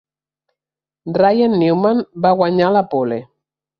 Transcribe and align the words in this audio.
Ryan 1.19 1.57
Newman 1.65 2.01
va 2.25 2.35
guanyar 2.41 2.71
la 2.79 2.87
pole. 2.95 3.21